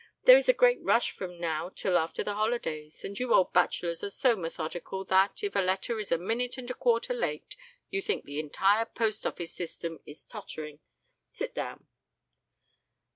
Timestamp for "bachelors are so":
3.53-4.35